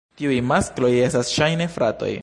Tiuj 0.21 0.37
maskloj 0.51 0.91
estas 1.09 1.31
ŝajne 1.37 1.73
fratoj. 1.79 2.13